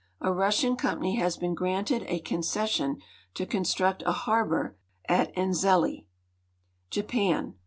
A 0.19 0.33
Russian 0.33 0.77
company 0.77 1.17
has 1.17 1.37
been 1.37 1.53
granted 1.53 2.01
a 2.07 2.21
concession 2.21 3.03
to 3.35 3.45
construct 3.45 4.01
a 4.07 4.11
harbor 4.11 4.75
at 5.07 5.31
Enzeli. 5.35 6.07
Japan. 6.89 7.53